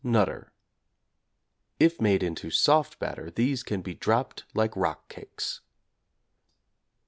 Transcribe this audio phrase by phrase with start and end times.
[0.03, 0.51] 'Nutter.'
[1.79, 5.61] (If made into soft batter these can be dropped like rock cakes).